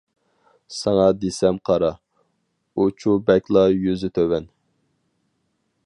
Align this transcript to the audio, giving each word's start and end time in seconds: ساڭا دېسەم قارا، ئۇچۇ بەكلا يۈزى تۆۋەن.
ساڭا 0.77 1.03
دېسەم 1.23 1.59
قارا، 1.69 1.91
ئۇچۇ 2.85 3.15
بەكلا 3.29 3.67
يۈزى 3.75 4.11
تۆۋەن. 4.17 4.49